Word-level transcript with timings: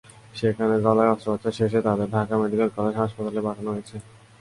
সেখানে 0.35 0.75
গলায় 0.85 1.11
অস্ত্রোপচার 1.13 1.57
শেষে 1.59 1.79
তাঁদের 1.87 2.07
ঢাকা 2.15 2.35
মেডিকেল 2.41 2.69
কলেজ 2.75 2.95
হাসপাতালে 3.01 3.41
পাঠানো 3.47 3.69
হয়েছে। 3.73 3.95